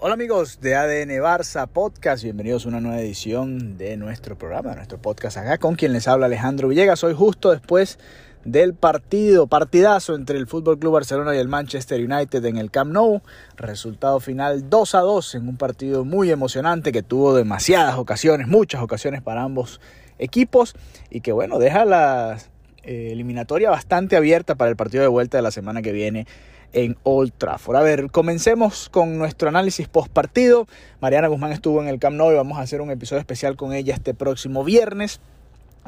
Hola 0.00 0.14
amigos 0.14 0.60
de 0.60 0.76
ADN 0.76 1.10
Barça 1.20 1.66
Podcast, 1.66 2.22
bienvenidos 2.22 2.64
a 2.64 2.68
una 2.68 2.80
nueva 2.80 3.00
edición 3.00 3.76
de 3.76 3.96
nuestro 3.96 4.38
programa, 4.38 4.70
de 4.70 4.76
nuestro 4.76 4.98
podcast 4.98 5.38
acá, 5.38 5.58
con 5.58 5.74
quien 5.74 5.92
les 5.92 6.06
habla 6.06 6.26
Alejandro 6.26 6.68
Villegas. 6.68 7.02
Hoy 7.02 7.14
justo 7.14 7.50
después 7.50 7.98
del 8.44 8.74
partido, 8.74 9.48
partidazo 9.48 10.14
entre 10.14 10.38
el 10.38 10.46
Fútbol 10.46 10.78
Club 10.78 10.92
Barcelona 10.92 11.34
y 11.34 11.38
el 11.38 11.48
Manchester 11.48 12.00
United 12.00 12.44
en 12.44 12.58
el 12.58 12.70
Camp 12.70 12.92
Nou. 12.92 13.22
Resultado 13.56 14.20
final 14.20 14.70
2 14.70 14.94
a 14.94 15.00
2 15.00 15.34
en 15.34 15.48
un 15.48 15.56
partido 15.56 16.04
muy 16.04 16.30
emocionante 16.30 16.92
que 16.92 17.02
tuvo 17.02 17.34
demasiadas 17.34 17.98
ocasiones, 17.98 18.46
muchas 18.46 18.80
ocasiones 18.80 19.20
para 19.20 19.42
ambos 19.42 19.80
equipos 20.20 20.76
y 21.10 21.22
que 21.22 21.32
bueno, 21.32 21.58
deja 21.58 21.84
la 21.84 22.38
eh, 22.84 23.08
eliminatoria 23.10 23.68
bastante 23.68 24.16
abierta 24.16 24.54
para 24.54 24.70
el 24.70 24.76
partido 24.76 25.02
de 25.02 25.08
vuelta 25.08 25.38
de 25.38 25.42
la 25.42 25.50
semana 25.50 25.82
que 25.82 25.90
viene 25.90 26.28
en 26.72 26.96
Old 27.02 27.32
Trafford. 27.36 27.76
A 27.76 27.82
ver, 27.82 28.10
comencemos 28.10 28.88
con 28.88 29.18
nuestro 29.18 29.48
análisis 29.48 29.88
post 29.88 30.10
partido. 30.10 30.66
Mariana 31.00 31.28
Guzmán 31.28 31.52
estuvo 31.52 31.80
en 31.82 31.88
el 31.88 31.98
Camp 31.98 32.16
Nou 32.16 32.32
y 32.32 32.34
vamos 32.34 32.58
a 32.58 32.62
hacer 32.62 32.80
un 32.80 32.90
episodio 32.90 33.20
especial 33.20 33.56
con 33.56 33.72
ella 33.72 33.94
este 33.94 34.14
próximo 34.14 34.64
viernes. 34.64 35.20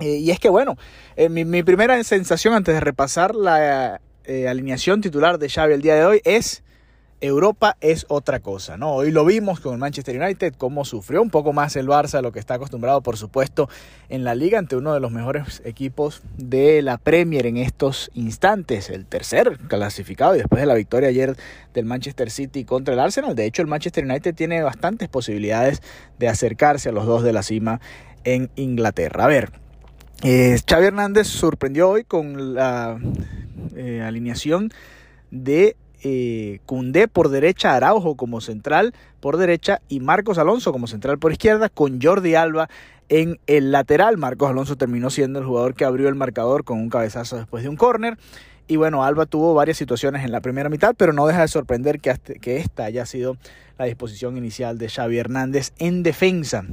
Eh, 0.01 0.17
y 0.17 0.31
es 0.31 0.41
que 0.41 0.49
bueno, 0.49 0.77
eh, 1.17 1.29
mi, 1.29 1.63
primera 1.63 2.03
sensación 2.05 2.55
antes 2.55 2.75
de 2.75 2.81
repasar 2.81 3.35
la 3.35 4.01
eh, 4.25 4.49
alineación 4.49 5.01
titular 5.01 5.39
de 5.39 5.49
Xavi 5.49 5.75
el 5.75 5.83
día 5.83 5.95
de 5.95 6.05
hoy 6.05 6.21
es 6.25 6.63
Europa 7.21 7.77
es 7.81 8.07
otra 8.09 8.41
cosa, 8.41 8.79
¿no? 8.79 8.95
Hoy 8.95 9.11
lo 9.11 9.25
vimos 9.27 9.61
con 9.61 9.75
el 9.75 9.79
Manchester 9.79 10.21
United, 10.21 10.55
cómo 10.57 10.87
sufrió 10.87 11.21
un 11.21 11.29
poco 11.29 11.53
más 11.53 11.77
el 11.77 11.87
Barça, 11.87 12.23
lo 12.23 12.33
que 12.33 12.39
está 12.39 12.55
acostumbrado, 12.55 13.03
por 13.03 13.19
supuesto, 13.19 13.69
en 14.09 14.25
la 14.25 14.35
liga, 14.35 14.59
ante 14.59 14.77
uno 14.77 14.95
de 14.95 15.01
los 15.01 15.13
mejores 15.13 15.61
equipos 15.65 16.23
de 16.39 16.81
la 16.81 16.97
Premier 16.97 17.47
en 17.47 17.59
estos 17.59 18.11
instantes, 18.15 18.89
el 18.89 19.05
tercer 19.05 19.59
clasificado, 19.69 20.35
y 20.35 20.39
después 20.39 20.63
de 20.63 20.67
la 20.67 20.75
victoria 20.75 21.11
ayer 21.11 21.37
del 21.75 21.85
Manchester 21.85 22.31
City 22.31 22.65
contra 22.65 22.95
el 22.95 23.01
Arsenal. 23.01 23.35
De 23.35 23.45
hecho, 23.45 23.61
el 23.61 23.69
Manchester 23.69 24.05
United 24.05 24.35
tiene 24.35 24.63
bastantes 24.63 25.09
posibilidades 25.11 25.83
de 26.19 26.29
acercarse 26.29 26.89
a 26.89 26.93
los 26.93 27.05
dos 27.05 27.23
de 27.23 27.35
la 27.35 27.43
cima 27.43 27.81
en 28.25 28.51
Inglaterra. 28.57 29.25
A 29.25 29.29
ver, 29.29 29.51
eh, 30.23 30.59
Xavi 30.67 30.87
Hernández 30.87 31.27
sorprendió 31.27 31.91
hoy 31.91 32.05
con 32.05 32.55
la 32.55 32.99
eh, 33.77 34.03
alineación 34.03 34.71
de 35.31 35.77
eh, 36.03 36.61
Cundé 36.67 37.09
por 37.09 37.29
derecha, 37.29 37.75
Araujo 37.75 38.17
como 38.17 38.41
central 38.41 38.95
por 39.21 39.37
derecha 39.37 39.81
y 39.89 40.01
Marcos 40.01 40.39
Alonso 40.39 40.73
como 40.73 40.87
central 40.87 41.19
por 41.19 41.33
izquierda 41.33 41.69
con 41.69 42.01
Jordi 42.01 42.35
Alba 42.35 42.69
en 43.09 43.39
el 43.47 43.73
lateral. 43.73 44.17
Marcos 44.17 44.51
Alonso 44.51 44.77
terminó 44.77 45.11
siendo 45.11 45.39
el 45.39 45.45
jugador 45.45 45.75
que 45.75 45.85
abrió 45.85 46.09
el 46.09 46.15
marcador 46.15 46.65
con 46.65 46.79
un 46.79 46.89
cabezazo 46.89 47.37
después 47.37 47.63
de 47.63 47.69
un 47.69 47.77
córner. 47.77 48.19
Y 48.67 48.77
bueno, 48.77 49.03
Alba 49.03 49.27
tuvo 49.27 49.53
varias 49.53 49.77
situaciones 49.77 50.25
en 50.25 50.31
la 50.31 50.41
primera 50.41 50.69
mitad, 50.69 50.95
pero 50.97 51.13
no 51.13 51.27
deja 51.27 51.41
de 51.41 51.49
sorprender 51.49 52.01
que, 52.01 52.17
que 52.41 52.59
esta 52.59 52.85
haya 52.85 53.05
sido 53.05 53.37
la 53.79 53.87
disposición 53.87 54.37
inicial 54.37 54.79
de 54.79 54.89
Xavi 54.89 55.19
Hernández 55.19 55.73
en 55.79 56.05
defensa. 56.05 56.65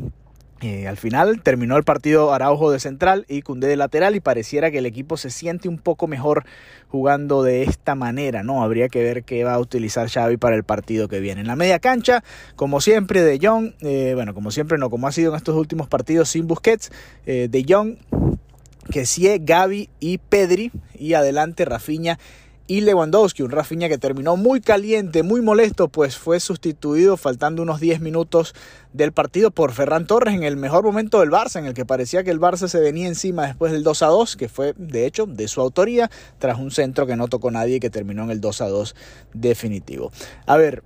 Eh, 0.61 0.88
al 0.88 0.97
final 0.97 1.41
terminó 1.44 1.77
el 1.77 1.83
partido 1.83 2.33
Araujo 2.33 2.72
de 2.72 2.80
central 2.80 3.25
y 3.27 3.44
Cundé 3.44 3.67
de 3.67 3.75
lateral 3.75 4.16
y 4.16 4.19
pareciera 4.19 4.72
que 4.72 4.80
el 4.80 4.88
equipo 4.88 5.16
se 5.16 5.30
siente 5.30 5.69
un 5.69 5.77
poco 5.77 6.08
mejor 6.08 6.45
jugando 6.88 7.44
de 7.44 7.61
esta 7.64 7.94
manera, 7.94 8.41
¿no? 8.41 8.64
Habría 8.64 8.89
que 8.89 9.03
ver 9.03 9.23
qué 9.23 9.44
va 9.44 9.53
a 9.53 9.59
utilizar 9.59 10.09
Xavi 10.09 10.38
para 10.38 10.55
el 10.55 10.64
partido 10.64 11.08
que 11.08 11.19
viene. 11.19 11.41
En 11.41 11.47
la 11.47 11.55
media 11.55 11.77
cancha, 11.77 12.23
como 12.55 12.81
siempre, 12.81 13.22
De 13.22 13.39
Jong, 13.39 13.73
eh, 13.81 14.14
bueno, 14.16 14.33
como 14.33 14.49
siempre 14.49 14.80
no, 14.80 14.89
como 14.89 15.08
ha 15.08 15.11
sido 15.11 15.31
en 15.31 15.38
estos 15.38 15.55
últimos 15.55 15.88
partidos 15.88 16.30
sin 16.30 16.47
Busquets, 16.47 16.92
eh, 17.27 17.47
De 17.52 17.64
Jong, 17.67 17.97
Kessie, 18.89 19.39
Gaby 19.39 19.89
y 19.99 20.17
Pedri 20.17 20.71
y 20.95 21.14
adelante 21.14 21.66
Rafinha 21.66 22.17
y 22.68 22.82
Lewandowski, 22.82 23.44
un 23.44 23.52
Rafinha 23.52 23.88
que 23.88 23.98
terminó 23.98 24.36
muy 24.36 24.60
caliente, 24.60 25.23
muy 25.23 25.42
molesto, 25.42 25.88
pues 25.88 26.18
fue 26.18 26.40
sustituido 26.40 27.16
faltando 27.16 27.62
unos 27.62 27.80
10 27.80 28.02
minutos 28.02 28.54
del 28.92 29.14
partido 29.14 29.52
por 29.52 29.72
Ferran 29.72 30.06
Torres 30.06 30.34
en 30.34 30.44
el 30.44 30.58
mejor 30.58 30.84
momento 30.84 31.22
del 31.22 31.32
Barça, 31.32 31.60
en 31.60 31.66
el 31.66 31.73
que 31.73 31.86
parecía 31.86 32.23
que 32.23 32.32
el 32.32 32.40
Barça 32.40 32.68
se 32.68 32.80
venía 32.80 33.08
encima 33.08 33.48
después 33.48 33.72
del 33.72 33.84
2 33.84 34.02
a 34.02 34.08
2, 34.08 34.36
que 34.36 34.50
fue 34.50 34.73
de 34.77 35.06
hecho 35.06 35.26
de 35.26 35.48
su 35.48 35.61
autoría, 35.61 36.11
tras 36.39 36.60
un 36.60 36.72
centro 36.72 37.08
que 37.08 37.16
no 37.16 37.27
tocó 37.27 37.52
nadie 37.52 37.77
y 37.77 37.80
que 37.80 37.89
terminó 37.89 38.23
en 38.23 38.32
el 38.32 38.42
2 38.42 38.61
a 38.61 38.67
2 38.67 38.95
definitivo. 39.33 40.11
A 40.45 40.58
ver, 40.58 40.83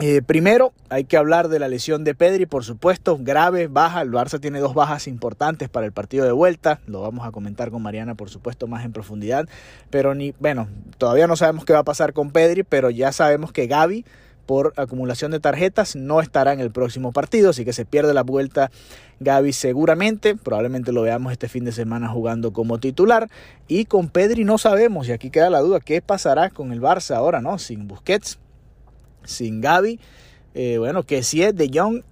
eh, 0.00 0.22
primero 0.22 0.72
hay 0.88 1.04
que 1.04 1.16
hablar 1.16 1.48
de 1.48 1.58
la 1.58 1.68
lesión 1.68 2.04
de 2.04 2.14
Pedri, 2.14 2.46
por 2.46 2.64
supuesto, 2.64 3.18
grave, 3.20 3.66
baja. 3.66 4.02
El 4.02 4.10
Barça 4.10 4.40
tiene 4.40 4.58
dos 4.58 4.74
bajas 4.74 5.06
importantes 5.06 5.68
para 5.68 5.86
el 5.86 5.92
partido 5.92 6.24
de 6.24 6.32
vuelta. 6.32 6.80
Lo 6.86 7.02
vamos 7.02 7.26
a 7.26 7.32
comentar 7.32 7.70
con 7.70 7.82
Mariana, 7.82 8.14
por 8.14 8.30
supuesto, 8.30 8.66
más 8.66 8.84
en 8.84 8.92
profundidad. 8.92 9.48
Pero 9.90 10.14
ni, 10.14 10.34
bueno, 10.38 10.68
todavía 10.98 11.26
no 11.26 11.36
sabemos 11.36 11.64
qué 11.64 11.72
va 11.72 11.80
a 11.80 11.84
pasar 11.84 12.12
con 12.12 12.30
Pedri, 12.30 12.62
pero 12.62 12.90
ya 12.90 13.12
sabemos 13.12 13.52
que 13.52 13.66
Gaby, 13.66 14.04
por 14.46 14.72
acumulación 14.76 15.30
de 15.30 15.40
tarjetas, 15.40 15.94
no 15.94 16.20
estará 16.20 16.52
en 16.52 16.60
el 16.60 16.70
próximo 16.70 17.12
partido, 17.12 17.50
así 17.50 17.64
que 17.64 17.72
se 17.72 17.84
pierde 17.84 18.14
la 18.14 18.22
vuelta 18.22 18.70
Gaby 19.20 19.52
seguramente. 19.52 20.34
Probablemente 20.34 20.92
lo 20.92 21.02
veamos 21.02 21.30
este 21.30 21.48
fin 21.48 21.64
de 21.64 21.72
semana 21.72 22.08
jugando 22.08 22.52
como 22.52 22.80
titular. 22.80 23.28
Y 23.68 23.84
con 23.84 24.08
Pedri 24.08 24.44
no 24.44 24.56
sabemos, 24.58 25.08
y 25.08 25.12
aquí 25.12 25.30
queda 25.30 25.50
la 25.50 25.60
duda, 25.60 25.78
qué 25.80 26.00
pasará 26.00 26.50
con 26.50 26.72
el 26.72 26.80
Barça 26.80 27.16
ahora, 27.16 27.40
¿no? 27.40 27.58
Sin 27.58 27.86
Busquets 27.86 28.38
sin 29.24 29.60
Gaby. 29.60 30.00
Eh, 30.54 30.78
bueno, 30.78 31.04
que 31.04 31.22
si 31.22 31.42
es 31.42 31.54
de 31.54 31.68
Young, 31.68 32.02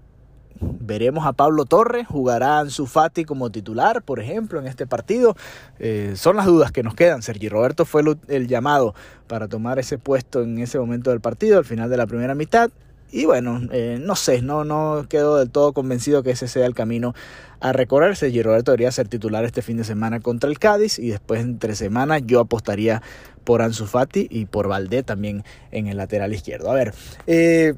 veremos 0.60 1.26
a 1.26 1.32
Pablo 1.32 1.64
Torres, 1.64 2.06
jugará 2.06 2.58
Ansu 2.58 2.86
Fati 2.86 3.24
como 3.24 3.50
titular, 3.50 4.02
por 4.02 4.20
ejemplo, 4.20 4.58
en 4.58 4.66
este 4.66 4.86
partido. 4.86 5.36
Eh, 5.78 6.14
son 6.16 6.36
las 6.36 6.47
dudas 6.47 6.72
que 6.72 6.82
nos 6.82 6.94
quedan. 6.94 7.22
Sergi 7.22 7.48
Roberto 7.48 7.84
fue 7.84 8.02
el, 8.28 8.48
llamado 8.48 8.94
para 9.26 9.48
tomar 9.48 9.78
ese 9.78 9.98
puesto 9.98 10.42
en 10.42 10.58
ese 10.58 10.78
momento 10.78 11.10
del 11.10 11.20
partido, 11.20 11.58
al 11.58 11.64
final 11.64 11.91
de 11.91 11.97
la 11.97 12.06
primera 12.06 12.34
mitad. 12.34 12.70
Y 13.10 13.24
bueno, 13.24 13.60
eh, 13.72 13.98
no 14.00 14.16
sé, 14.16 14.42
no, 14.42 14.64
no 14.64 15.06
quedo 15.08 15.38
del 15.38 15.50
todo 15.50 15.72
convencido 15.72 16.22
que 16.22 16.32
ese 16.32 16.46
sea 16.46 16.66
el 16.66 16.74
camino 16.74 17.14
a 17.60 17.72
recorrer. 17.72 18.16
Sergi 18.16 18.42
Roberto 18.42 18.70
debería 18.72 18.92
ser 18.92 19.08
titular 19.08 19.44
este 19.44 19.62
fin 19.62 19.78
de 19.78 19.84
semana 19.84 20.20
contra 20.20 20.50
el 20.50 20.58
Cádiz 20.58 20.98
y 20.98 21.10
después 21.10 21.41
entre 21.41 21.74
semanas 21.74 22.22
yo 22.26 22.41
apostaría 22.41 23.02
por 23.44 23.62
Ansu 23.62 23.86
Fati 23.86 24.28
y 24.30 24.44
por 24.44 24.68
Valdé 24.68 25.02
también 25.02 25.42
en 25.70 25.86
el 25.86 25.97
lateral 25.97 26.34
izquierdo. 26.34 26.70
A 26.70 26.74
ver, 26.74 26.92
eh, 27.26 27.74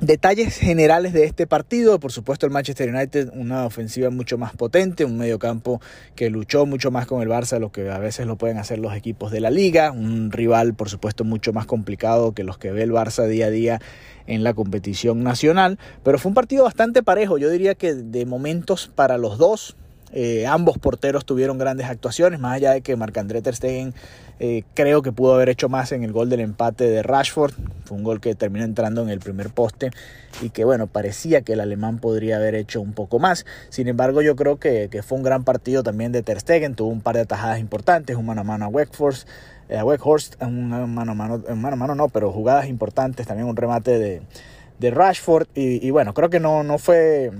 Detalles 0.00 0.58
generales 0.58 1.14
de 1.14 1.24
este 1.24 1.46
partido, 1.46 1.98
por 1.98 2.12
supuesto 2.12 2.44
el 2.44 2.52
Manchester 2.52 2.94
United, 2.94 3.30
una 3.32 3.64
ofensiva 3.64 4.10
mucho 4.10 4.36
más 4.36 4.54
potente, 4.54 5.06
un 5.06 5.16
mediocampo 5.16 5.80
que 6.14 6.28
luchó 6.28 6.66
mucho 6.66 6.90
más 6.90 7.06
con 7.06 7.22
el 7.22 7.28
Barça, 7.30 7.58
lo 7.58 7.72
que 7.72 7.90
a 7.90 7.98
veces 7.98 8.26
lo 8.26 8.36
pueden 8.36 8.58
hacer 8.58 8.78
los 8.78 8.94
equipos 8.94 9.32
de 9.32 9.40
la 9.40 9.48
liga, 9.48 9.92
un 9.92 10.32
rival 10.32 10.74
por 10.74 10.90
supuesto 10.90 11.24
mucho 11.24 11.54
más 11.54 11.64
complicado 11.64 12.32
que 12.32 12.44
los 12.44 12.58
que 12.58 12.72
ve 12.72 12.82
el 12.82 12.92
Barça 12.92 13.26
día 13.26 13.46
a 13.46 13.50
día 13.50 13.80
en 14.26 14.44
la 14.44 14.52
competición 14.52 15.22
nacional, 15.22 15.78
pero 16.04 16.18
fue 16.18 16.28
un 16.28 16.34
partido 16.34 16.64
bastante 16.64 17.02
parejo, 17.02 17.38
yo 17.38 17.48
diría 17.48 17.74
que 17.74 17.94
de 17.94 18.26
momentos 18.26 18.92
para 18.94 19.16
los 19.16 19.38
dos, 19.38 19.78
eh, 20.18 20.46
ambos 20.46 20.78
porteros 20.78 21.26
tuvieron 21.26 21.58
grandes 21.58 21.88
actuaciones, 21.88 22.40
más 22.40 22.54
allá 22.54 22.72
de 22.72 22.80
que 22.80 22.96
Marc-André 22.96 23.42
Ter 23.42 23.54
Stegen 23.54 23.92
eh, 24.40 24.62
creo 24.72 25.02
que 25.02 25.12
pudo 25.12 25.34
haber 25.34 25.50
hecho 25.50 25.68
más 25.68 25.92
en 25.92 26.04
el 26.04 26.12
gol 26.12 26.30
del 26.30 26.40
empate 26.40 26.84
de 26.84 27.02
Rashford. 27.02 27.52
Fue 27.84 27.98
un 27.98 28.02
gol 28.02 28.18
que 28.22 28.34
terminó 28.34 28.64
entrando 28.64 29.02
en 29.02 29.10
el 29.10 29.20
primer 29.20 29.50
poste 29.50 29.90
y 30.40 30.48
que 30.48 30.64
bueno, 30.64 30.86
parecía 30.86 31.42
que 31.42 31.52
el 31.52 31.60
alemán 31.60 31.98
podría 31.98 32.36
haber 32.36 32.54
hecho 32.54 32.80
un 32.80 32.94
poco 32.94 33.18
más. 33.18 33.44
Sin 33.68 33.88
embargo, 33.88 34.22
yo 34.22 34.36
creo 34.36 34.56
que, 34.56 34.88
fue 35.06 35.18
un 35.18 35.22
gran 35.22 35.44
partido 35.44 35.82
también 35.82 36.12
de 36.12 36.22
Ter 36.22 36.40
Stegen. 36.40 36.76
Tuvo 36.76 36.88
un 36.88 37.02
par 37.02 37.16
de 37.16 37.20
atajadas 37.20 37.58
importantes, 37.58 38.16
un 38.16 38.24
mano 38.24 38.40
a 38.40 38.44
mano 38.44 38.64
a 38.64 38.68
Weghorst, 38.68 39.28
eh, 39.68 39.82
un 39.82 40.70
mano 40.70 41.12
a 41.12 41.14
mano, 41.14 41.44
mano 41.54 41.72
a 41.74 41.76
mano 41.76 41.94
no, 41.94 42.08
pero 42.08 42.32
jugadas 42.32 42.68
importantes, 42.68 43.26
también 43.26 43.46
un 43.46 43.56
remate 43.56 43.98
de, 43.98 44.22
de 44.78 44.90
Rashford. 44.90 45.46
Y, 45.54 45.86
y 45.86 45.90
bueno, 45.90 46.14
creo 46.14 46.30
que 46.30 46.40
no, 46.40 46.62
no 46.62 46.78
fue 46.78 47.32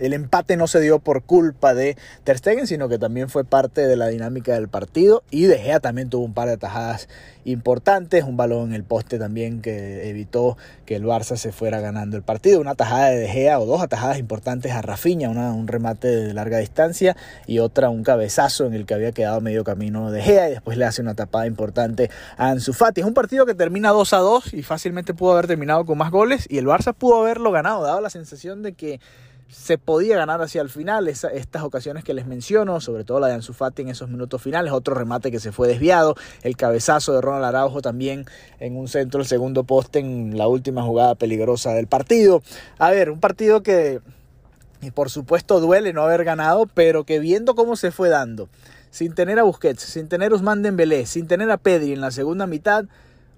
el 0.00 0.12
empate 0.12 0.56
no 0.56 0.66
se 0.66 0.80
dio 0.80 0.98
por 0.98 1.22
culpa 1.22 1.74
de 1.74 1.96
Ter 2.24 2.38
Stegen, 2.38 2.66
sino 2.66 2.88
que 2.88 2.98
también 2.98 3.28
fue 3.28 3.44
parte 3.44 3.86
de 3.86 3.96
la 3.96 4.08
dinámica 4.08 4.54
del 4.54 4.68
partido. 4.68 5.22
Y 5.30 5.44
De 5.44 5.58
Gea 5.58 5.80
también 5.80 6.10
tuvo 6.10 6.24
un 6.24 6.34
par 6.34 6.48
de 6.48 6.56
tajadas 6.56 7.08
importantes, 7.44 8.24
un 8.24 8.36
balón 8.36 8.70
en 8.70 8.74
el 8.74 8.82
poste 8.82 9.18
también 9.18 9.62
que 9.62 10.08
evitó 10.10 10.56
que 10.84 10.96
el 10.96 11.04
Barça 11.04 11.36
se 11.36 11.52
fuera 11.52 11.80
ganando 11.80 12.16
el 12.16 12.22
partido. 12.22 12.60
Una 12.60 12.74
tajada 12.74 13.10
de 13.10 13.18
De 13.18 13.28
Gea 13.28 13.60
o 13.60 13.66
dos 13.66 13.82
atajadas 13.82 14.18
importantes 14.18 14.72
a 14.72 14.82
Rafinha, 14.82 15.30
una, 15.30 15.52
un 15.52 15.68
remate 15.68 16.08
de 16.08 16.34
larga 16.34 16.58
distancia 16.58 17.16
y 17.46 17.60
otra 17.60 17.88
un 17.88 18.02
cabezazo 18.02 18.66
en 18.66 18.74
el 18.74 18.84
que 18.84 18.94
había 18.94 19.12
quedado 19.12 19.40
medio 19.40 19.64
camino 19.64 20.10
De 20.10 20.22
Gea 20.22 20.48
y 20.48 20.52
después 20.52 20.76
le 20.76 20.84
hace 20.84 21.02
una 21.02 21.14
tapada 21.14 21.46
importante 21.46 22.10
a 22.36 22.50
Ansu 22.50 22.72
Fati. 22.72 23.00
Es 23.00 23.06
un 23.06 23.14
partido 23.14 23.46
que 23.46 23.54
termina 23.54 23.90
2 23.90 24.12
a 24.12 24.18
2 24.18 24.54
y 24.54 24.62
fácilmente 24.62 25.14
pudo 25.14 25.32
haber 25.32 25.46
terminado 25.46 25.84
con 25.86 25.98
más 25.98 26.10
goles 26.10 26.46
y 26.48 26.58
el 26.58 26.66
Barça 26.66 26.94
pudo 26.94 27.20
haberlo 27.20 27.52
ganado, 27.52 27.84
dado 27.84 28.00
la 28.00 28.10
sensación 28.10 28.62
de 28.62 28.72
que 28.72 29.00
se 29.48 29.78
podía 29.78 30.16
ganar 30.16 30.42
hacia 30.42 30.60
el 30.60 30.68
final, 30.68 31.08
estas 31.08 31.62
ocasiones 31.62 32.02
que 32.04 32.14
les 32.14 32.26
menciono, 32.26 32.80
sobre 32.80 33.04
todo 33.04 33.20
la 33.20 33.28
de 33.28 33.34
Ansu 33.34 33.52
Fati 33.52 33.82
en 33.82 33.88
esos 33.88 34.08
minutos 34.08 34.42
finales, 34.42 34.72
otro 34.72 34.94
remate 34.94 35.30
que 35.30 35.38
se 35.38 35.52
fue 35.52 35.68
desviado, 35.68 36.16
el 36.42 36.56
cabezazo 36.56 37.12
de 37.12 37.20
Ronald 37.20 37.44
Araujo 37.44 37.80
también 37.80 38.26
en 38.58 38.76
un 38.76 38.88
centro, 38.88 39.20
el 39.20 39.26
segundo 39.26 39.64
poste 39.64 40.00
en 40.00 40.36
la 40.36 40.48
última 40.48 40.82
jugada 40.82 41.14
peligrosa 41.14 41.72
del 41.74 41.86
partido. 41.86 42.42
A 42.78 42.90
ver, 42.90 43.10
un 43.10 43.20
partido 43.20 43.62
que 43.62 44.00
por 44.94 45.10
supuesto 45.10 45.60
duele 45.60 45.92
no 45.92 46.02
haber 46.02 46.24
ganado, 46.24 46.66
pero 46.66 47.04
que 47.04 47.18
viendo 47.18 47.54
cómo 47.54 47.76
se 47.76 47.90
fue 47.90 48.08
dando, 48.08 48.48
sin 48.90 49.14
tener 49.14 49.38
a 49.38 49.42
Busquets, 49.42 49.82
sin 49.82 50.08
tener 50.08 50.32
a 50.32 50.34
Usman 50.36 50.62
Dembélé, 50.62 51.06
sin 51.06 51.26
tener 51.28 51.50
a 51.50 51.56
Pedri 51.56 51.92
en 51.92 52.00
la 52.00 52.10
segunda 52.10 52.46
mitad, 52.46 52.84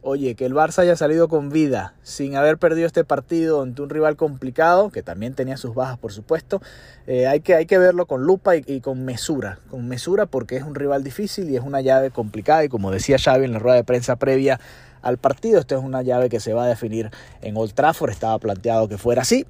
oye, 0.02 0.34
que 0.34 0.46
el 0.46 0.54
Barça 0.54 0.80
haya 0.80 0.96
salido 0.96 1.28
con 1.28 1.50
vida 1.50 1.94
sin 2.02 2.36
haber 2.36 2.58
perdido 2.58 2.86
este 2.86 3.04
partido 3.04 3.62
ante 3.62 3.82
un 3.82 3.90
rival 3.90 4.16
complicado, 4.16 4.90
que 4.90 5.02
también 5.02 5.34
tenía 5.34 5.56
sus 5.56 5.74
bajas 5.74 5.98
por 5.98 6.12
supuesto, 6.12 6.62
eh, 7.06 7.26
hay, 7.26 7.40
que, 7.40 7.54
hay 7.54 7.66
que 7.66 7.78
verlo 7.78 8.06
con 8.06 8.22
lupa 8.22 8.56
y, 8.56 8.80
con 8.80 9.04
mesura, 9.04 9.58
con 9.70 9.88
mesura 9.88 10.26
porque 10.26 10.56
es 10.56 10.62
un 10.62 10.74
rival 10.74 11.04
difícil 11.04 11.50
y 11.50 11.56
es 11.56 11.62
una 11.62 11.80
llave 11.80 12.10
complicada. 12.10 12.64
Y 12.64 12.68
como 12.68 12.90
decía 12.90 13.18
Xavi 13.18 13.44
en 13.44 13.52
la 13.52 13.58
rueda 13.58 13.76
de 13.76 13.84
prensa 13.84 14.16
previa 14.16 14.60
al 15.02 15.18
partido, 15.18 15.60
esta 15.60 15.76
es 15.76 15.82
una 15.82 16.02
llave 16.02 16.28
que 16.28 16.40
se 16.40 16.52
va 16.52 16.64
a 16.64 16.68
definir 16.68 17.10
en 17.42 17.56
Old 17.56 17.72
Trafford, 17.72 18.10
estaba 18.10 18.38
planteado 18.38 18.88
que 18.88 18.98
fuera 18.98 19.22
así, 19.22 19.46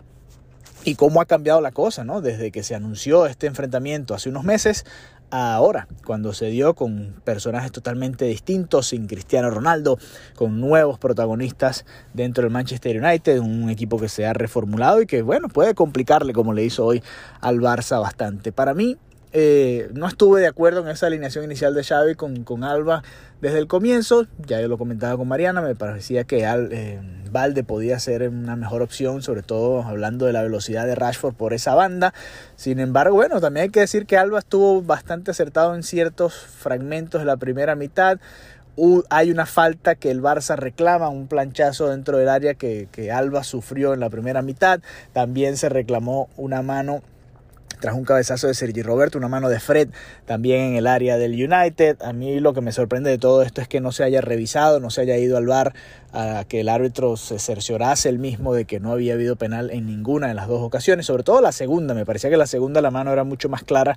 y 0.85 0.95
cómo 0.95 1.21
ha 1.21 1.27
cambiado 1.27 1.61
la 1.61 1.73
cosa, 1.73 2.05
¿no? 2.05 2.21
Desde 2.21 2.51
que 2.51 2.63
se 2.63 2.75
anunció 2.75 3.27
este 3.27 3.47
enfrentamiento 3.47 4.15
hace 4.15 4.29
unos 4.29 4.45
meses 4.45 4.85
ahora, 5.31 5.89
cuando 6.05 6.33
se 6.33 6.47
dio 6.47 6.75
con 6.75 7.15
personajes 7.25 7.73
totalmente 7.73 8.25
distintos, 8.25 8.89
sin 8.89 9.07
Cristiano 9.07 9.51
Ronaldo, 9.51 9.99
con 10.35 10.61
nuevos 10.61 10.99
protagonistas 10.99 11.85
dentro 12.15 12.43
del 12.43 12.53
Manchester 12.53 13.03
United, 13.03 13.39
un 13.41 13.69
equipo 13.71 13.99
que 13.99 14.09
se 14.09 14.27
ha 14.27 14.33
reformulado 14.33 15.03
y 15.03 15.07
que, 15.07 15.23
bueno, 15.23 15.49
puede 15.49 15.75
complicarle, 15.75 16.33
como 16.33 16.53
le 16.53 16.65
hizo 16.65 16.85
hoy 16.85 17.03
al 17.41 17.59
Barça 17.59 18.01
bastante. 18.01 18.53
Para 18.53 18.75
mí, 18.75 18.97
eh, 19.33 19.91
no 19.93 20.09
estuve 20.09 20.41
de 20.41 20.47
acuerdo 20.47 20.81
en 20.81 20.89
esa 20.89 21.07
alineación 21.07 21.45
inicial 21.45 21.75
de 21.75 21.85
Xavi 21.85 22.15
con, 22.15 22.45
con 22.45 22.65
Alba 22.65 23.03
desde 23.43 23.59
el 23.59 23.67
comienzo. 23.67 24.27
Ya 24.47 24.61
yo 24.61 24.69
lo 24.69 24.79
comentaba 24.79 25.17
con 25.19 25.29
Mariana, 25.29 25.61
me 25.61 25.75
parecía 25.75 26.25
que 26.25 26.47
Al, 26.47 26.71
eh, 26.73 26.99
Valde 27.31 27.65
podía 27.65 27.99
ser 27.99 28.29
una 28.29 28.57
mejor 28.57 28.83
opción, 28.83 29.23
sobre 29.23 29.43
todo 29.43 29.83
hablando 29.83 30.27
de 30.27 30.33
la 30.33 30.43
velocidad 30.43 30.87
de 30.87 30.95
Rashford 30.95 31.35
por 31.35 31.53
esa 31.53 31.75
banda. 31.75 32.15
Sin 32.57 32.81
embargo, 32.81 33.17
bueno, 33.17 33.41
también 33.41 33.65
hay 33.65 33.71
que 33.71 33.81
decir 33.81 34.07
que 34.07 34.17
Alba 34.17 34.41
estuvo 34.41 34.83
bastante 34.83 35.31
acertado 35.31 35.75
en 35.75 35.83
ciertos 35.83 36.35
fragmentos 36.35 37.21
de 37.21 37.27
la 37.27 37.37
primera 37.37 37.75
mitad. 37.75 38.19
hay 39.11 39.31
una 39.31 39.47
falta 39.47 39.95
que 39.95 40.11
el 40.11 40.23
Barça 40.23 40.57
reclama, 40.57 41.09
un 41.09 41.27
planchazo 41.27 41.89
dentro 41.89 42.19
del 42.19 42.29
área 42.29 42.55
que, 42.55 43.11
Alba 43.13 43.45
sufrió 43.45 43.95
en 43.95 44.01
la 44.01 44.11
primera 44.11 44.43
mitad. 44.43 44.81
También 45.13 45.57
se 45.57 45.69
reclamó 45.69 46.29
una 46.37 46.63
mano 46.63 47.03
tras 47.81 47.95
un 47.95 48.05
cabezazo 48.05 48.47
de 48.47 48.55
Sergi 48.55 48.83
Roberto, 48.83 49.19
una 49.19 49.29
mano 49.29 49.49
de 49.49 49.61
Fred 49.61 49.89
también 50.27 50.61
en 50.61 50.77
el 50.77 50.87
área 50.87 51.19
del 51.19 51.33
United. 51.33 52.03
A 52.03 52.13
mí 52.13 52.41
lo 52.41 52.55
que 52.55 52.61
me 52.61 52.73
sorprende 52.73 53.11
de 53.11 53.19
todo 53.19 53.43
esto 53.43 53.61
es 53.61 53.69
que 53.69 53.81
no 53.81 53.93
se 53.93 54.05
haya 54.05 54.21
revisado, 54.21 54.81
no 54.81 54.91
se 54.91 55.03
haya 55.03 55.17
ido 55.17 55.37
al 55.37 55.47
bar 55.47 55.75
a 56.13 56.45
que 56.49 56.61
el 56.61 56.69
árbitro 56.69 57.17
se 57.17 57.39
cerciorase 57.39 58.09
el 58.09 58.19
mismo 58.19 58.55
de 58.55 58.65
que 58.65 58.81
no 58.81 58.93
había 58.93 59.15
habido 59.15 59.37
penal 59.37 59.71
en 59.71 59.87
ninguna 59.87 60.29
de 60.29 60.35
las 60.35 60.49
dos 60.49 60.63
ocasiones, 60.63 61.07
sobre 61.07 61.23
todo 61.23 61.41
la 61.41 61.53
segunda, 61.53 61.95
me 61.95 62.07
parecía 62.07 62.31
que 62.31 62.37
la 62.37 62.47
segunda 62.47 62.81
la 62.81 62.91
mano 62.91 63.13
era 63.13 63.25
mucho 63.25 63.49
más 63.49 63.63
clara 63.63 63.97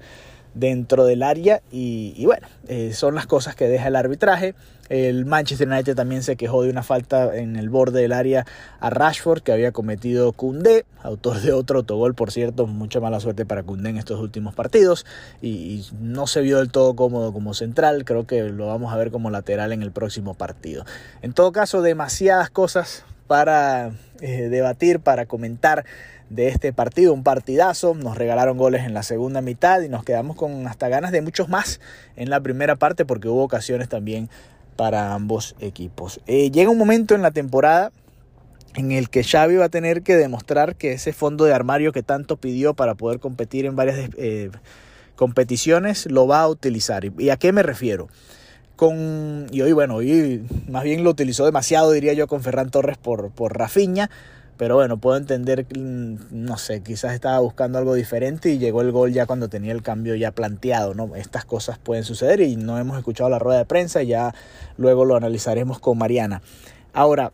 dentro 0.53 1.05
del 1.05 1.23
área 1.23 1.61
y, 1.71 2.25
bueno, 2.25 2.47
eh, 2.67 2.93
son 2.93 3.15
las 3.15 3.27
cosas 3.27 3.55
que 3.55 3.67
deja 3.67 3.87
el 3.87 3.95
arbitraje. 3.95 4.55
El 4.89 5.25
Manchester 5.25 5.69
United 5.69 5.95
también 5.95 6.21
se 6.21 6.35
quejó 6.35 6.63
de 6.63 6.69
una 6.69 6.83
falta 6.83 7.37
en 7.37 7.55
el 7.55 7.69
borde 7.69 8.01
del 8.01 8.11
área 8.11 8.45
a 8.81 8.89
Rashford 8.89 9.41
que 9.41 9.53
había 9.53 9.71
cometido 9.71 10.33
Koundé, 10.33 10.85
autor 11.01 11.39
de 11.39 11.53
otro 11.53 11.79
autogol, 11.79 12.13
por 12.13 12.31
cierto, 12.31 12.67
mucha 12.67 12.99
mala 12.99 13.21
suerte 13.21 13.45
para 13.45 13.63
Koundé 13.63 13.91
en 13.91 13.97
estos 13.97 14.19
últimos 14.19 14.53
partidos 14.53 15.05
y, 15.41 15.85
no 16.01 16.27
se 16.27 16.41
vio 16.41 16.57
del 16.57 16.71
todo 16.71 16.93
cómodo 16.95 17.31
como 17.31 17.53
central, 17.53 18.03
creo 18.03 18.27
que 18.27 18.43
lo 18.43 18.67
vamos 18.67 18.91
a 18.91 18.97
ver 18.97 19.11
como 19.11 19.29
lateral 19.29 19.71
en 19.71 19.81
el 19.81 19.91
próximo 19.91 20.33
partido. 20.33 20.83
En 21.21 21.31
todo 21.31 21.53
caso, 21.53 21.81
demasiadas 21.81 22.49
cosas 22.49 23.05
para 23.27 23.91
eh, 24.21 24.49
debatir, 24.49 24.99
para 24.99 25.25
comentar 25.25 25.85
de 26.29 26.47
este 26.47 26.71
partido, 26.71 27.13
un 27.13 27.23
partidazo, 27.23 27.93
nos 27.93 28.17
regalaron 28.17 28.57
goles 28.57 28.85
en 28.85 28.93
la 28.93 29.03
segunda 29.03 29.41
mitad 29.41 29.81
y 29.81 29.89
nos 29.89 30.03
quedamos 30.03 30.37
con 30.37 30.65
hasta 30.67 30.87
ganas 30.87 31.11
de 31.11 31.21
muchos 31.21 31.49
más 31.49 31.81
en 32.15 32.29
la 32.29 32.39
primera 32.39 32.77
parte 32.77 33.03
porque 33.03 33.27
hubo 33.27 33.43
ocasiones 33.43 33.89
también 33.89 34.29
para 34.77 35.13
ambos 35.13 35.55
equipos. 35.59 36.21
Eh, 36.27 36.49
llega 36.49 36.69
un 36.69 36.77
momento 36.77 37.15
en 37.15 37.21
la 37.21 37.31
temporada 37.31 37.91
en 38.75 38.91
el 38.91 39.09
que 39.09 39.23
Xavi 39.23 39.57
va 39.57 39.65
a 39.65 39.69
tener 39.69 40.01
que 40.03 40.15
demostrar 40.15 40.75
que 40.75 40.93
ese 40.93 41.11
fondo 41.11 41.45
de 41.45 41.53
armario 41.53 41.91
que 41.91 42.03
tanto 42.03 42.37
pidió 42.37 42.73
para 42.73 42.95
poder 42.95 43.19
competir 43.19 43.65
en 43.65 43.75
varias 43.75 44.09
eh, 44.17 44.49
competiciones 45.15 46.09
lo 46.09 46.27
va 46.27 46.41
a 46.41 46.47
utilizar. 46.47 47.03
¿Y 47.17 47.29
a 47.29 47.37
qué 47.37 47.51
me 47.51 47.63
refiero? 47.63 48.07
Con, 48.81 49.45
y 49.51 49.61
hoy, 49.61 49.73
bueno, 49.73 49.97
hoy 49.97 50.43
más 50.67 50.83
bien 50.83 51.03
lo 51.03 51.11
utilizó 51.11 51.45
demasiado, 51.45 51.91
diría 51.91 52.13
yo, 52.13 52.25
con 52.25 52.41
Ferran 52.41 52.71
Torres 52.71 52.97
por, 52.97 53.29
por 53.29 53.55
Rafinha 53.55 54.09
pero 54.57 54.73
bueno, 54.73 54.97
puedo 54.97 55.17
entender, 55.17 55.67
mm, 55.75 56.15
no 56.31 56.57
sé, 56.57 56.81
quizás 56.81 57.13
estaba 57.13 57.37
buscando 57.37 57.77
algo 57.77 57.93
diferente 57.93 58.49
y 58.49 58.57
llegó 58.57 58.81
el 58.81 58.91
gol 58.91 59.13
ya 59.13 59.27
cuando 59.27 59.49
tenía 59.49 59.71
el 59.71 59.83
cambio 59.83 60.15
ya 60.15 60.31
planteado, 60.31 60.95
¿no? 60.95 61.15
Estas 61.15 61.45
cosas 61.45 61.77
pueden 61.77 62.03
suceder 62.03 62.41
y 62.41 62.55
no 62.55 62.79
hemos 62.79 62.97
escuchado 62.97 63.29
la 63.29 63.37
rueda 63.37 63.59
de 63.59 63.65
prensa, 63.65 64.01
y 64.01 64.07
ya 64.07 64.33
luego 64.77 65.05
lo 65.05 65.15
analizaremos 65.15 65.79
con 65.79 65.99
Mariana. 65.99 66.41
Ahora, 66.91 67.31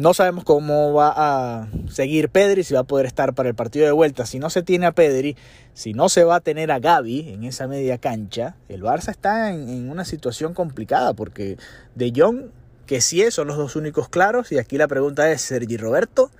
no 0.00 0.14
sabemos 0.14 0.44
cómo 0.44 0.94
va 0.94 1.12
a 1.14 1.68
seguir 1.90 2.30
Pedri, 2.30 2.64
si 2.64 2.72
va 2.72 2.80
a 2.80 2.84
poder 2.84 3.04
estar 3.04 3.34
para 3.34 3.50
el 3.50 3.54
partido 3.54 3.84
de 3.84 3.92
vuelta. 3.92 4.24
Si 4.24 4.38
no 4.38 4.48
se 4.48 4.62
tiene 4.62 4.86
a 4.86 4.92
Pedri, 4.92 5.36
si 5.74 5.92
no 5.92 6.08
se 6.08 6.24
va 6.24 6.36
a 6.36 6.40
tener 6.40 6.72
a 6.72 6.78
Gaby 6.78 7.34
en 7.34 7.44
esa 7.44 7.68
media 7.68 7.98
cancha, 7.98 8.56
el 8.70 8.82
Barça 8.82 9.10
está 9.10 9.52
en, 9.52 9.90
una 9.90 10.06
situación 10.06 10.54
complicada 10.54 11.12
porque 11.12 11.58
De 11.94 12.12
Jong 12.16 12.46
que 12.86 13.02
sí 13.02 13.30
son 13.30 13.48
los 13.48 13.58
dos 13.58 13.76
únicos 13.76 14.08
claros. 14.08 14.50
Y 14.52 14.58
aquí 14.58 14.78
la 14.78 14.88
pregunta 14.88 15.30
es, 15.30 15.42
¿Sergi 15.42 15.76
Roberto? 15.76 16.30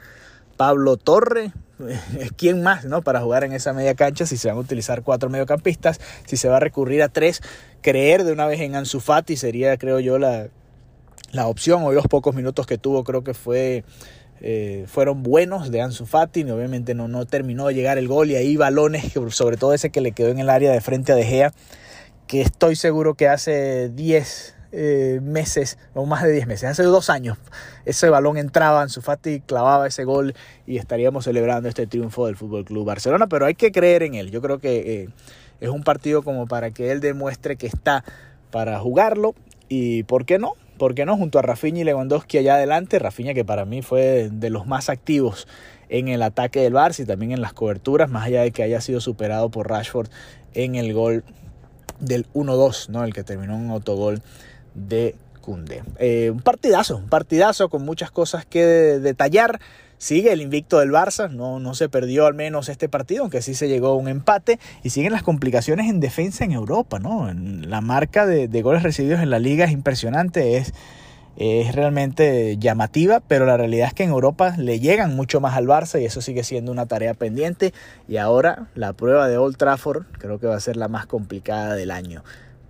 ¿Pablo 0.57 0.97
Torre? 0.97 1.53
¿Quién 2.37 2.63
más 2.63 2.87
no? 2.87 3.03
para 3.03 3.21
jugar 3.21 3.45
en 3.45 3.53
esa 3.53 3.75
media 3.75 3.95
cancha? 3.95 4.25
Si 4.25 4.39
se 4.39 4.49
van 4.49 4.57
a 4.57 4.61
utilizar 4.61 5.03
cuatro 5.03 5.29
mediocampistas, 5.29 6.01
si 6.25 6.39
se 6.39 6.49
va 6.49 6.57
a 6.57 6.61
recurrir 6.61 7.03
a 7.03 7.09
tres, 7.09 7.43
creer 7.83 8.25
de 8.25 8.33
una 8.33 8.47
vez 8.47 8.61
en 8.61 8.75
Ansu 8.75 9.01
Fati 9.01 9.37
sería, 9.37 9.77
creo 9.77 10.01
yo, 10.01 10.19
la, 10.19 10.49
la 11.33 11.47
opción. 11.47 11.83
Hoy 11.83 11.95
los 11.95 12.07
pocos 12.07 12.35
minutos 12.35 12.67
que 12.67 12.79
tuvo 12.79 13.05
creo 13.05 13.25
que 13.25 13.35
fue... 13.35 13.85
Eh, 14.43 14.85
fueron 14.87 15.23
buenos 15.23 15.71
de 15.71 15.83
Ansu 15.83 16.07
Fati, 16.07 16.41
y 16.41 16.51
obviamente 16.51 16.95
no, 16.95 17.09
no 17.09 17.27
terminó 17.27 17.67
de 17.67 17.75
llegar 17.75 17.99
el 17.99 18.09
gol 18.09 18.31
y 18.31 18.37
ahí 18.37 18.57
balones, 18.57 19.13
sobre 19.29 19.59
todo 19.59 19.75
ese 19.75 19.91
que 19.91 20.01
le 20.01 20.13
quedó 20.13 20.31
en 20.31 20.39
el 20.39 20.49
área 20.49 20.73
de 20.73 20.81
frente 20.81 21.13
a 21.13 21.15
De 21.15 21.25
Gea, 21.25 21.53
que 22.27 22.41
estoy 22.41 22.75
seguro 22.75 23.13
que 23.13 23.29
hace 23.29 23.91
10, 23.91 24.55
eh, 24.73 25.19
meses, 25.21 25.79
o 25.95 26.07
más 26.07 26.23
de 26.23 26.31
10 26.31 26.47
meses, 26.47 26.71
hace 26.71 26.85
dos 26.85 27.11
años, 27.11 27.39
ese 27.85 28.09
balón 28.09 28.37
entraba 28.37 28.85
en 28.85 28.89
su 28.89 29.03
Fati, 29.03 29.41
clavaba 29.41 29.89
ese 29.89 30.05
gol 30.05 30.33
y 30.65 30.77
estaríamos 30.77 31.25
celebrando 31.25 31.69
este 31.69 31.89
triunfo 31.89 32.27
del 32.27 32.37
Fútbol 32.37 32.65
Club 32.65 32.87
Barcelona, 32.87 33.27
pero 33.27 33.47
hay 33.47 33.57
que 33.57 33.73
creer 33.73 34.05
en 34.05 34.15
él. 34.15 34.31
Yo 34.31 34.41
creo 34.41 34.61
que 34.61 35.03
eh, 35.03 35.09
es 35.61 35.71
un 35.71 35.83
partido 35.83 36.23
como 36.23 36.47
para 36.47 36.71
que 36.71 36.93
él 36.93 37.01
demuestre 37.01 37.57
que 37.57 37.67
está 37.67 38.05
para 38.53 38.79
jugarlo 38.79 39.35
y 39.69 40.05
¿por 40.05 40.25
qué 40.25 40.39
no? 40.39 40.55
¿Por 40.81 40.95
qué 40.95 41.05
no? 41.05 41.15
Junto 41.19 41.39
a 41.39 41.43
Rafinha 41.43 41.83
y 41.83 41.85
Lewandowski 41.85 42.39
allá 42.39 42.55
adelante, 42.55 42.99
Rafinha 42.99 43.35
que 43.35 43.45
para 43.45 43.67
mí 43.67 43.83
fue 43.83 44.31
de 44.33 44.49
los 44.49 44.67
más 44.67 44.89
activos 44.89 45.47
en 45.91 46.09
el 46.09 46.23
ataque 46.23 46.63
del 46.63 46.73
Barça 46.73 47.01
y 47.01 47.05
también 47.05 47.33
en 47.33 47.43
las 47.43 47.53
coberturas, 47.53 48.09
más 48.09 48.25
allá 48.25 48.41
de 48.41 48.51
que 48.51 48.63
haya 48.63 48.81
sido 48.81 49.03
superado 49.03 49.51
por 49.51 49.69
Rashford 49.69 50.09
en 50.55 50.77
el 50.77 50.95
gol 50.95 51.23
del 51.99 52.27
1-2, 52.33 52.89
¿no? 52.89 53.05
El 53.05 53.13
que 53.13 53.23
terminó 53.23 53.57
en 53.57 53.67
un 53.67 53.71
autogol 53.73 54.23
de 54.75 55.17
Cunde. 55.43 55.83
Eh, 55.99 56.31
un 56.31 56.41
partidazo, 56.41 56.97
un 56.97 57.11
partidazo 57.11 57.69
con 57.69 57.85
muchas 57.85 58.11
cosas 58.11 58.47
que 58.47 58.65
detallar. 58.65 59.61
Sigue 60.01 60.33
el 60.33 60.41
invicto 60.41 60.79
del 60.79 60.93
Barça, 60.93 61.31
no, 61.31 61.61
no 61.61 61.75
se 61.75 61.91
perdió 61.91 62.25
al 62.25 62.33
menos 62.33 62.71
este 62.71 62.89
partido, 62.89 63.21
aunque 63.21 63.43
sí 63.43 63.55
se 63.55 63.69
llegó 63.69 63.89
a 63.89 63.97
un 63.97 64.09
empate. 64.09 64.59
Y 64.83 64.89
siguen 64.89 65.13
las 65.13 65.23
complicaciones 65.23 65.91
en 65.91 66.01
defensa 66.01 66.43
en 66.43 66.53
Europa, 66.53 66.99
¿no? 66.99 67.31
La 67.35 67.83
marca 67.83 68.25
de, 68.25 68.63
goles 68.63 68.83
recibidos 68.83 69.21
en 69.21 69.29
la 69.29 69.39
liga 69.39 69.67
es 69.67 69.73
impresionante, 69.73 70.57
es, 70.57 70.73
es 71.37 71.75
realmente 71.75 72.57
llamativa, 72.57 73.21
pero 73.21 73.45
la 73.45 73.59
realidad 73.59 73.89
es 73.89 73.93
que 73.93 74.05
en 74.05 74.09
Europa 74.09 74.55
le 74.57 74.81
llegan 74.81 75.15
mucho 75.15 75.39
más 75.43 75.55
al 75.55 75.67
Barça 75.67 76.01
y 76.01 76.07
eso 76.07 76.23
sigue 76.23 76.45
siendo 76.45 76.73
una 76.73 76.87
tarea 76.87 77.13
pendiente. 77.13 77.75
Y 78.09 78.17
ahora 78.17 78.69
la 78.75 78.95
prueba 78.95 79.29
de 79.29 79.37
Old 79.37 79.59
Trafford 79.59 80.07
creo 80.13 80.39
que 80.39 80.47
va 80.47 80.57
a 80.57 80.61
ser 80.61 80.79
la 80.79 80.89
más 80.89 81.05
complicada 81.05 81.75
del 81.75 81.91
año. 81.91 82.25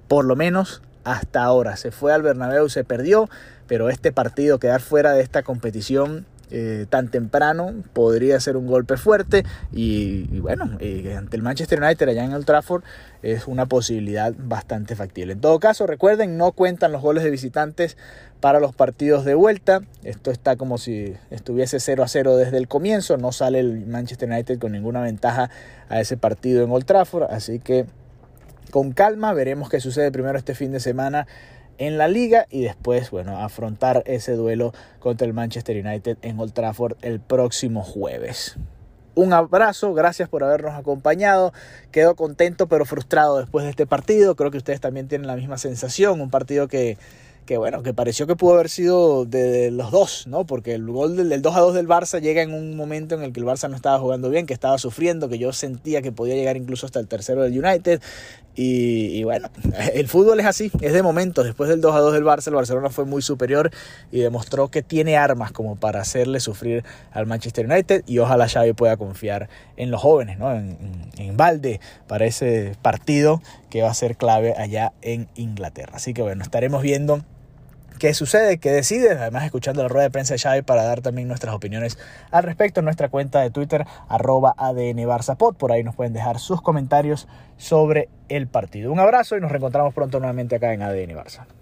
Por 0.09 0.25
lo 0.25 0.35
menos 0.35 0.83
hasta 1.05 1.45
ahora. 1.45 1.77
Se 1.77 1.93
fue 1.93 2.13
al 2.13 2.23
Bernabéu, 2.23 2.69
se 2.69 2.83
perdió, 2.83 3.31
pero 3.69 3.89
este 3.89 4.11
partido, 4.11 4.59
quedar 4.59 4.81
fuera 4.81 5.13
de 5.13 5.23
esta 5.23 5.45
competición 5.45 6.27
eh, 6.51 6.87
tan 6.89 7.09
temprano 7.09 7.75
podría 7.93 8.41
ser 8.41 8.57
un 8.57 8.67
golpe 8.67 8.97
fuerte 8.97 9.45
y, 9.73 10.41
bueno, 10.41 10.65
ante 10.65 11.37
el 11.37 11.43
Manchester 11.43 11.83
United 11.83 12.09
allá 12.09 12.25
en 12.25 12.33
el 12.33 12.45
Trafford 12.45 12.83
es 13.23 13.47
una 13.47 13.67
posibilidad 13.67 14.35
bastante 14.37 14.97
factible. 14.97 15.35
En 15.35 15.41
todo 15.41 15.61
caso, 15.61 15.87
recuerden, 15.87 16.37
no 16.37 16.53
cuentan 16.53 16.93
los 16.93 17.03
goles 17.03 17.23
de 17.23 17.31
visitantes 17.31 17.97
para 18.41 18.59
los 18.59 18.75
partidos 18.75 19.25
de 19.25 19.35
vuelta. 19.35 19.83
Esto 20.03 20.31
está 20.31 20.57
como 20.57 20.79
si 20.79 21.15
estuviese 21.31 21.79
0 21.79 22.03
a 22.03 22.09
0 22.09 22.37
desde 22.37 22.57
el 22.57 22.69
comienzo, 22.69 23.17
no 23.17 23.33
sale 23.33 23.61
el 23.61 23.87
Manchester 23.87 24.31
United 24.31 24.59
con 24.59 24.73
ninguna 24.73 25.03
ventaja 25.03 25.51
a 25.89 26.01
ese 26.01 26.17
partido 26.17 26.65
en 26.65 26.71
Old 26.71 26.85
Trafford, 26.85 27.25
así 27.31 27.59
que 27.59 27.87
con 28.71 28.93
calma. 28.93 29.33
Veremos 29.35 29.69
qué 29.69 29.81
sucede 29.81 30.11
primero 30.11 30.39
este 30.39 30.55
fin 30.55 30.73
de 30.73 30.81
semana 30.81 31.27
en 31.81 31.97
la 31.97 32.09
liga 32.09 32.47
y 32.51 32.63
después, 32.63 33.11
bueno, 33.11 33.39
afrontar 33.39 34.03
ese 34.07 34.33
duelo 34.33 34.73
contra 35.01 35.27
el 35.27 35.33
Manchester 35.33 35.85
United 35.85 36.19
en 36.23 36.39
Old 36.39 36.53
Trafford 36.53 36.97
el 37.01 37.21
próximo 37.21 37.83
jueves. 37.83 38.57
Un 39.15 39.33
abrazo, 39.33 39.93
gracias 39.95 40.29
por 40.29 40.45
habernos 40.45 40.75
acompañado. 40.75 41.53
Quedo 41.91 42.15
contento 42.15 42.69
pero 42.69 42.85
frustrado 42.85 43.39
después 43.39 43.65
de 43.65 43.71
este 43.71 43.87
partido. 43.87 44.37
Creo 44.37 44.51
que 44.51 44.59
ustedes 44.59 44.81
también 44.81 45.09
tienen 45.09 45.27
la 45.27 45.37
misma 45.37 45.59
sensación. 45.59 46.21
Un 46.21 46.31
partido 46.31 46.69
que, 46.69 46.97
que 47.51 47.57
bueno, 47.57 47.83
que 47.83 47.93
pareció 47.93 48.29
que 48.29 48.37
pudo 48.37 48.55
haber 48.55 48.69
sido 48.69 49.25
de 49.25 49.73
los 49.73 49.91
dos, 49.91 50.27
¿no? 50.29 50.47
Porque 50.47 50.75
el 50.75 50.87
gol 50.87 51.17
del, 51.17 51.43
2 51.43 51.57
a 51.57 51.61
2 51.61 51.75
del 51.75 51.89
Barça 51.89 52.21
llega 52.21 52.43
en 52.43 52.55
un 52.55 52.77
momento 52.77 53.17
en 53.17 53.23
el 53.23 53.33
que 53.33 53.41
el 53.41 53.47
Barça 53.47 53.69
no 53.69 53.75
estaba 53.75 53.99
jugando 53.99 54.31
bien, 54.31 54.47
que 54.47 54.55
estaba 54.55 54.79
sufriendo, 54.79 55.29
que 55.29 55.39
yo 55.39 55.53
sentía 55.53 56.01
que 56.01 56.13
podía 56.13 56.37
llegar 56.37 56.57
incluso 56.57 56.87
hasta 56.87 57.01
el 57.01 57.09
tercero 57.09 57.43
del 57.43 57.59
United. 57.59 58.01
Y, 58.57 59.23
bueno, 59.25 59.49
el 59.95 60.09
fútbol 60.09 60.41
es 60.41 60.47
así, 60.47 60.71
es 60.81 60.93
de 60.93 61.03
momentos. 61.03 61.45
Después 61.45 61.71
del 61.71 61.81
2 61.81 61.95
a 61.95 62.01
2 62.01 62.13
del 62.13 62.25
Barça, 62.25 62.49
el 62.49 62.55
Barcelona 62.55 62.91
fue 62.91 63.05
muy 63.05 63.23
superior 63.23 63.71
y 64.11 64.21
demostró 64.21 64.69
que 64.69 64.83
tiene 64.83 65.17
armas 65.17 65.53
como 65.53 65.77
para 65.77 66.01
hacerle 66.01 66.41
sufrir 66.41 66.85
al 67.13 67.27
Manchester 67.27 67.67
United. 67.67 68.03
Y 68.07 68.19
ojalá 68.19 68.49
Xavi 68.49 68.73
pueda 68.73 68.97
confiar 68.97 69.49
en 69.77 69.91
los 69.91 70.01
jóvenes, 70.01 70.39
¿no? 70.39 70.55
En, 70.55 70.77
en, 71.17 71.37
Valde 71.37 71.81
para 72.07 72.27
ese 72.27 72.77
partido 72.83 73.41
que 73.71 73.83
va 73.83 73.91
a 73.91 73.95
ser 73.95 74.17
clave 74.17 74.55
allá 74.57 74.93
en 75.01 75.29
Inglaterra. 75.37 75.93
Así 75.95 76.13
que 76.13 76.23
bueno, 76.23 76.43
estaremos 76.43 76.83
viendo 76.83 77.23
qué 78.01 78.15
sucede, 78.15 78.59
qué 78.59 78.73
decide, 78.73 79.11
además 79.11 79.45
escuchando 79.45 79.83
la 79.83 79.89
rueda 79.89 80.05
de 80.05 80.11
prensa 80.11 80.33
de 80.33 80.39
Xavi 80.39 80.63
para 80.63 80.85
dar 80.85 81.03
también 81.03 81.29
nuestras 81.29 81.55
opiniones 81.55 81.99
al 82.31 82.43
respecto 82.43 82.81
en 82.81 82.87
nuestra 82.87 83.11
cuenta 83.11 83.43
de 83.43 83.51
Twitter, 83.51 83.87
arroba 84.09 84.55
ADN 84.57 85.07
Por 85.59 85.71
ahí 85.71 85.85
nos 85.85 85.95
pueden 85.95 86.15
dejar 86.15 86.39
sus 86.39 86.63
comentarios 86.63 87.29
sobre 87.59 88.09
el 88.31 88.49
partido. 88.49 88.91
Un 88.91 89.01
abrazo 89.01 89.37
y 89.37 89.41
nos 89.41 89.53
reencontramos 89.53 89.93
pronto 89.93 90.19
nuevamente 90.19 90.57
acá 90.57 90.73
en 90.73 90.83
ADN 90.83 91.15
Barça. 91.15 91.60